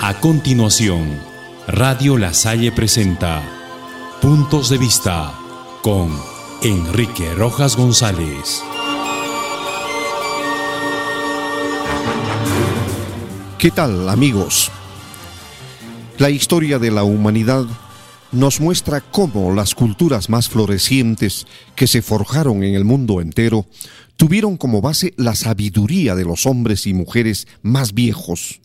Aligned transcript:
A 0.00 0.20
continuación, 0.20 1.20
Radio 1.66 2.18
La 2.18 2.32
Salle 2.32 2.70
presenta 2.70 3.42
Puntos 4.22 4.70
de 4.70 4.78
Vista 4.78 5.34
con 5.82 6.16
Enrique 6.62 7.34
Rojas 7.34 7.76
González. 7.76 8.62
¿Qué 13.58 13.72
tal 13.72 14.08
amigos? 14.08 14.70
La 16.18 16.30
historia 16.30 16.78
de 16.78 16.92
la 16.92 17.02
humanidad 17.02 17.66
nos 18.30 18.60
muestra 18.60 19.00
cómo 19.00 19.52
las 19.52 19.74
culturas 19.74 20.28
más 20.28 20.48
florecientes 20.48 21.48
que 21.74 21.88
se 21.88 22.02
forjaron 22.02 22.62
en 22.62 22.76
el 22.76 22.84
mundo 22.84 23.20
entero 23.20 23.66
tuvieron 24.16 24.58
como 24.58 24.80
base 24.80 25.12
la 25.16 25.34
sabiduría 25.34 26.14
de 26.14 26.24
los 26.24 26.46
hombres 26.46 26.86
y 26.86 26.94
mujeres 26.94 27.48
más 27.62 27.94
viejos, 27.94 28.60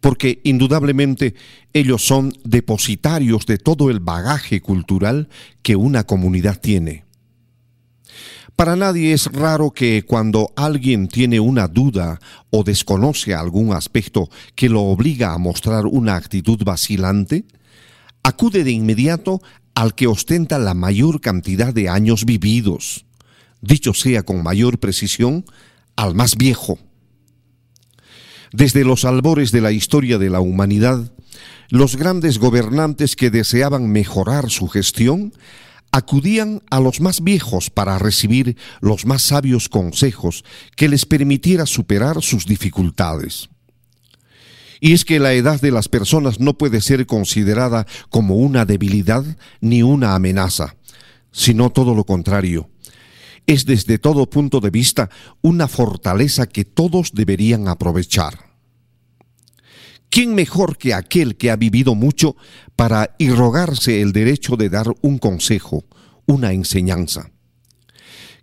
porque 0.00 0.40
indudablemente 0.44 1.34
ellos 1.72 2.04
son 2.04 2.32
depositarios 2.44 3.46
de 3.46 3.58
todo 3.58 3.90
el 3.90 4.00
bagaje 4.00 4.60
cultural 4.60 5.28
que 5.62 5.76
una 5.76 6.04
comunidad 6.04 6.60
tiene. 6.60 7.04
Para 8.58 8.74
nadie 8.74 9.12
es 9.12 9.26
raro 9.26 9.70
que 9.70 10.02
cuando 10.04 10.50
alguien 10.56 11.06
tiene 11.06 11.38
una 11.38 11.68
duda 11.68 12.18
o 12.50 12.64
desconoce 12.64 13.32
algún 13.32 13.72
aspecto 13.72 14.30
que 14.56 14.68
lo 14.68 14.82
obliga 14.82 15.32
a 15.32 15.38
mostrar 15.38 15.86
una 15.86 16.16
actitud 16.16 16.64
vacilante, 16.64 17.44
acude 18.24 18.64
de 18.64 18.72
inmediato 18.72 19.40
al 19.76 19.94
que 19.94 20.08
ostenta 20.08 20.58
la 20.58 20.74
mayor 20.74 21.20
cantidad 21.20 21.72
de 21.72 21.88
años 21.88 22.24
vividos, 22.24 23.06
dicho 23.60 23.94
sea 23.94 24.24
con 24.24 24.42
mayor 24.42 24.80
precisión, 24.80 25.44
al 25.94 26.16
más 26.16 26.34
viejo. 26.36 26.80
Desde 28.52 28.84
los 28.84 29.04
albores 29.04 29.52
de 29.52 29.60
la 29.60 29.72
historia 29.72 30.18
de 30.18 30.30
la 30.30 30.40
humanidad, 30.40 31.12
los 31.70 31.96
grandes 31.96 32.38
gobernantes 32.38 33.14
que 33.14 33.30
deseaban 33.30 33.90
mejorar 33.90 34.50
su 34.50 34.68
gestión 34.68 35.32
acudían 35.90 36.62
a 36.70 36.80
los 36.80 37.00
más 37.00 37.22
viejos 37.22 37.70
para 37.70 37.98
recibir 37.98 38.56
los 38.80 39.06
más 39.06 39.22
sabios 39.22 39.68
consejos 39.68 40.44
que 40.76 40.88
les 40.88 41.06
permitiera 41.06 41.66
superar 41.66 42.22
sus 42.22 42.46
dificultades. 42.46 43.48
Y 44.80 44.92
es 44.92 45.04
que 45.04 45.18
la 45.18 45.32
edad 45.32 45.60
de 45.60 45.70
las 45.70 45.88
personas 45.88 46.40
no 46.40 46.56
puede 46.56 46.80
ser 46.80 47.04
considerada 47.06 47.86
como 48.10 48.36
una 48.36 48.64
debilidad 48.64 49.24
ni 49.60 49.82
una 49.82 50.14
amenaza, 50.14 50.76
sino 51.32 51.70
todo 51.70 51.94
lo 51.94 52.04
contrario. 52.04 52.70
Es 53.48 53.64
desde 53.64 53.98
todo 53.98 54.28
punto 54.28 54.60
de 54.60 54.68
vista 54.68 55.08
una 55.40 55.68
fortaleza 55.68 56.46
que 56.46 56.66
todos 56.66 57.12
deberían 57.14 57.66
aprovechar. 57.66 58.50
¿Quién 60.10 60.34
mejor 60.34 60.76
que 60.76 60.92
aquel 60.92 61.38
que 61.38 61.50
ha 61.50 61.56
vivido 61.56 61.94
mucho 61.94 62.36
para 62.76 63.14
irrogarse 63.16 64.02
el 64.02 64.12
derecho 64.12 64.56
de 64.56 64.68
dar 64.68 64.88
un 65.00 65.16
consejo, 65.16 65.86
una 66.26 66.52
enseñanza? 66.52 67.30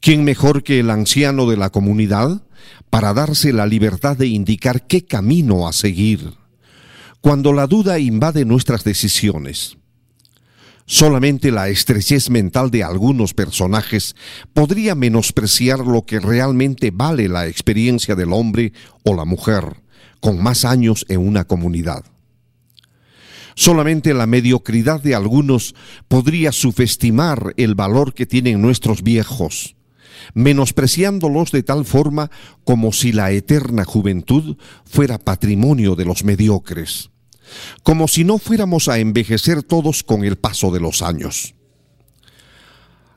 ¿Quién 0.00 0.22
mejor 0.22 0.62
que 0.62 0.80
el 0.80 0.90
anciano 0.90 1.48
de 1.48 1.56
la 1.56 1.70
comunidad 1.70 2.42
para 2.90 3.14
darse 3.14 3.54
la 3.54 3.64
libertad 3.64 4.18
de 4.18 4.26
indicar 4.26 4.86
qué 4.86 5.06
camino 5.06 5.66
a 5.66 5.72
seguir? 5.72 6.34
Cuando 7.22 7.54
la 7.54 7.66
duda 7.66 7.98
invade 7.98 8.44
nuestras 8.44 8.84
decisiones, 8.84 9.78
solamente 10.90 11.52
la 11.52 11.68
estrechez 11.68 12.30
mental 12.30 12.72
de 12.72 12.82
algunos 12.82 13.32
personajes 13.32 14.16
podría 14.52 14.96
menospreciar 14.96 15.78
lo 15.78 16.02
que 16.02 16.18
realmente 16.18 16.90
vale 16.92 17.28
la 17.28 17.46
experiencia 17.46 18.16
del 18.16 18.32
hombre 18.32 18.72
o 19.04 19.14
la 19.14 19.24
mujer 19.24 19.84
con 20.18 20.42
más 20.42 20.64
años 20.64 21.06
en 21.08 21.20
una 21.20 21.44
comunidad. 21.44 22.04
Solamente 23.54 24.14
la 24.14 24.26
mediocridad 24.26 25.00
de 25.00 25.14
algunos 25.14 25.76
podría 26.08 26.50
subestimar 26.50 27.54
el 27.56 27.76
valor 27.76 28.12
que 28.12 28.26
tienen 28.26 28.60
nuestros 28.60 29.04
viejos, 29.04 29.76
menospreciándolos 30.34 31.52
de 31.52 31.62
tal 31.62 31.84
forma 31.84 32.32
como 32.64 32.92
si 32.92 33.12
la 33.12 33.30
eterna 33.30 33.84
juventud 33.84 34.56
fuera 34.84 35.18
patrimonio 35.18 35.94
de 35.94 36.04
los 36.04 36.24
mediocres, 36.24 37.10
como 37.82 38.08
si 38.08 38.24
no 38.24 38.38
fuéramos 38.38 38.88
a 38.88 38.98
envejecer 38.98 39.62
todos 39.62 40.02
con 40.02 40.24
el 40.24 40.36
paso 40.36 40.70
de 40.70 40.80
los 40.80 41.02
años. 41.02 41.54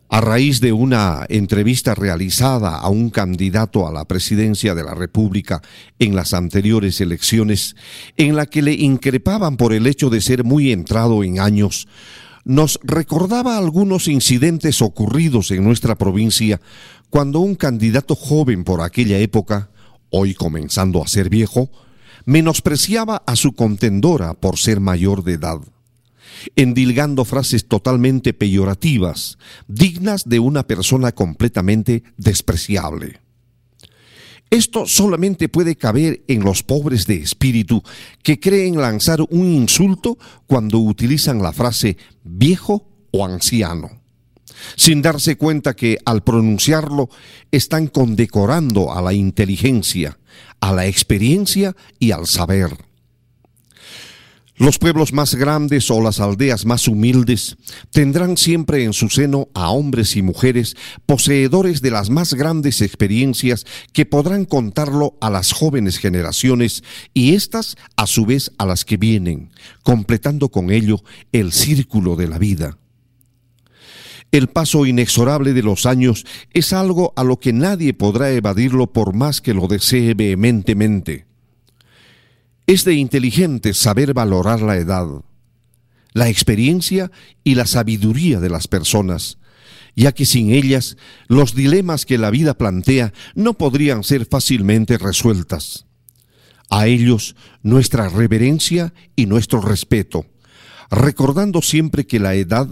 A 0.10 0.22
raíz 0.22 0.60
de 0.60 0.74
una 0.74 1.26
entrevista 1.28 1.96
realizada 1.96 2.78
a 2.78 2.88
un 2.90 3.10
candidato 3.10 3.88
a 3.88 3.92
la 3.92 4.06
presidencia 4.06 4.76
de 4.76 4.84
la 4.84 4.94
República 4.94 5.64
en 5.98 6.16
las 6.16 6.36
anteriores 6.36 7.02
elecciones, 7.02 7.76
en 8.16 8.36
la 8.36 8.46
que 8.46 8.62
le 8.62 8.74
increpaban 8.74 9.58
por 9.58 9.74
el 9.74 9.88
hecho 9.88 10.12
de 10.12 10.22
ser 10.22 10.44
muy 10.44 10.72
entrado 10.72 11.24
en 11.24 11.40
años, 11.40 11.88
nos 12.46 12.80
recordaba 12.84 13.58
algunos 13.58 14.08
incidentes 14.08 14.82
ocurridos 14.82 15.50
en 15.52 15.64
nuestra 15.64 15.96
provincia 15.96 16.62
cuando 17.10 17.40
un 17.40 17.56
candidato 17.56 18.16
joven 18.16 18.64
por 18.64 18.82
aquella 18.82 19.18
época, 19.18 19.72
hoy 20.10 20.34
comenzando 20.34 21.04
a 21.04 21.08
ser 21.08 21.30
viejo, 21.30 21.72
menospreciaba 22.26 23.24
a 23.26 23.36
su 23.36 23.54
contendora 23.54 24.34
por 24.34 24.58
ser 24.58 24.80
mayor 24.80 25.24
de 25.24 25.34
edad 25.34 25.60
endilgando 26.56 27.26
frases 27.26 27.68
totalmente 27.68 28.34
peyorativas, 28.34 29.38
dignas 29.68 30.28
de 30.28 30.40
una 30.40 30.64
persona 30.68 31.12
completamente 31.12 32.04
despreciable. 32.18 33.22
Esto 34.50 34.86
solamente 34.86 35.50
puede 35.50 35.76
caber 35.76 36.24
en 36.28 36.44
los 36.44 36.62
pobres 36.62 37.08
de 37.08 37.16
espíritu 37.16 37.82
que 38.22 38.40
creen 38.40 38.78
lanzar 38.78 39.22
un 39.32 39.48
insulto 39.48 40.20
cuando 40.46 40.78
utilizan 40.78 41.42
la 41.42 41.54
frase 41.54 41.98
viejo 42.24 42.88
o 43.12 43.26
anciano, 43.26 44.03
sin 44.76 45.02
darse 45.02 45.36
cuenta 45.36 45.76
que 45.76 45.98
al 46.06 46.24
pronunciarlo 46.24 47.10
están 47.52 47.88
condecorando 47.88 48.94
a 48.94 49.02
la 49.02 49.14
inteligencia, 49.14 50.18
a 50.60 50.72
la 50.74 50.88
experiencia 50.88 51.76
y 52.00 52.12
al 52.12 52.28
saber. 52.28 52.78
Los 54.56 54.78
pueblos 54.78 55.14
más 55.14 55.34
grandes 55.34 55.90
o 55.90 56.00
las 56.00 56.20
aldeas 56.20 56.66
más 56.66 56.88
humildes 56.88 57.58
tendrán 57.90 58.38
siempre 58.38 58.84
en 58.84 58.94
su 58.94 59.10
seno 59.10 59.50
a 59.56 59.72
hombres 59.72 60.16
y 60.16 60.22
mujeres 60.22 60.76
poseedores 61.08 61.82
de 61.82 61.90
las 61.90 62.12
más 62.12 62.36
grandes 62.36 62.82
experiencias 62.82 63.66
que 63.94 64.06
podrán 64.06 64.46
contarlo 64.46 65.18
a 65.22 65.32
las 65.32 65.54
jóvenes 65.54 65.98
generaciones 65.98 66.84
y 67.16 67.34
éstas 67.34 67.78
a 67.98 68.06
su 68.06 68.28
vez 68.28 68.52
a 68.60 68.68
las 68.68 68.86
que 68.86 68.98
vienen, 68.98 69.52
completando 69.82 70.50
con 70.50 70.70
ello 70.70 71.04
el 71.32 71.52
círculo 71.52 72.16
de 72.16 72.28
la 72.28 72.38
vida. 72.38 72.78
El 74.34 74.48
paso 74.48 74.88
inexorable 74.88 75.54
de 75.54 75.62
los 75.62 75.86
años 75.86 76.26
es 76.54 76.74
algo 76.74 77.14
a 77.16 77.24
lo 77.24 77.40
que 77.40 77.54
nadie 77.54 77.94
podrá 77.94 78.32
evadirlo 78.32 78.92
por 78.92 79.14
más 79.14 79.42
que 79.42 79.54
lo 79.54 79.68
desee 79.68 80.16
vehementemente. 80.16 81.28
Es 82.66 82.84
de 82.84 82.96
inteligente 82.96 83.76
saber 83.76 84.16
valorar 84.16 84.64
la 84.64 84.78
edad, 84.78 85.06
la 86.14 86.30
experiencia 86.30 87.12
y 87.44 87.54
la 87.54 87.68
sabiduría 87.68 88.40
de 88.40 88.50
las 88.50 88.68
personas, 88.68 89.38
ya 89.96 90.14
que 90.14 90.26
sin 90.26 90.52
ellas 90.52 90.98
los 91.28 91.54
dilemas 91.54 92.08
que 92.08 92.18
la 92.18 92.32
vida 92.32 92.58
plantea 92.58 93.14
no 93.36 93.54
podrían 93.54 94.04
ser 94.04 94.26
fácilmente 94.26 94.98
resueltas. 94.98 95.86
A 96.72 96.88
ellos 96.88 97.36
nuestra 97.62 98.10
reverencia 98.10 98.96
y 99.16 99.28
nuestro 99.28 99.62
respeto, 99.62 100.26
recordando 100.90 101.62
siempre 101.62 102.06
que 102.06 102.20
la 102.20 102.36
edad 102.36 102.68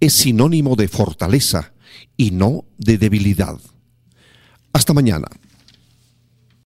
es 0.00 0.14
sinónimo 0.14 0.76
de 0.76 0.88
fortaleza 0.88 1.72
y 2.16 2.30
no 2.30 2.64
de 2.78 2.98
debilidad. 2.98 3.58
Hasta 4.72 4.92
mañana. 4.92 5.28